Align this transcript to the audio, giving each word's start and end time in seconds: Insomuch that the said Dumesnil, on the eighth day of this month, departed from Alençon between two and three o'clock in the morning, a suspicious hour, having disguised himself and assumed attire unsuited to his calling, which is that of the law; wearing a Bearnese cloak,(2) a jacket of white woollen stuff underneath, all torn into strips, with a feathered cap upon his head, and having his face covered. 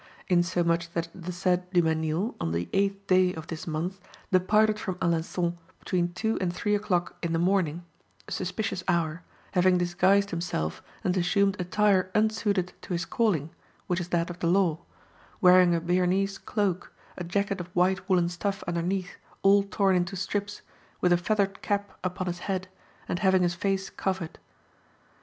Insomuch 0.27 0.91
that 0.93 1.09
the 1.13 1.31
said 1.31 1.69
Dumesnil, 1.69 2.33
on 2.41 2.53
the 2.53 2.67
eighth 2.73 3.05
day 3.05 3.35
of 3.35 3.45
this 3.45 3.67
month, 3.67 4.01
departed 4.31 4.79
from 4.79 4.95
Alençon 4.95 5.57
between 5.77 6.11
two 6.13 6.39
and 6.41 6.51
three 6.51 6.73
o'clock 6.73 7.17
in 7.21 7.33
the 7.33 7.37
morning, 7.37 7.85
a 8.27 8.31
suspicious 8.31 8.83
hour, 8.87 9.21
having 9.51 9.77
disguised 9.77 10.31
himself 10.31 10.81
and 11.03 11.15
assumed 11.15 11.55
attire 11.61 12.09
unsuited 12.15 12.73
to 12.81 12.93
his 12.93 13.05
calling, 13.05 13.51
which 13.85 13.99
is 13.99 14.09
that 14.09 14.31
of 14.31 14.39
the 14.39 14.47
law; 14.47 14.79
wearing 15.39 15.75
a 15.75 15.79
Bearnese 15.79 16.39
cloak,(2) 16.39 16.87
a 17.19 17.23
jacket 17.23 17.61
of 17.61 17.67
white 17.75 18.09
woollen 18.09 18.27
stuff 18.27 18.63
underneath, 18.65 19.17
all 19.43 19.61
torn 19.61 19.95
into 19.95 20.15
strips, 20.15 20.63
with 20.99 21.13
a 21.13 21.15
feathered 21.17 21.61
cap 21.61 21.95
upon 22.03 22.25
his 22.25 22.39
head, 22.49 22.67
and 23.07 23.19
having 23.19 23.43
his 23.43 23.53
face 23.53 23.91
covered. 23.91 24.39